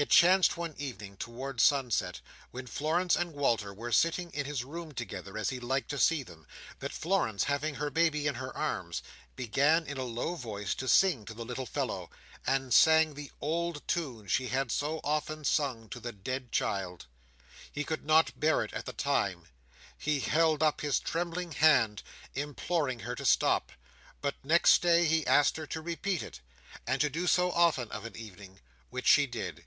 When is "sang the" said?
12.72-13.32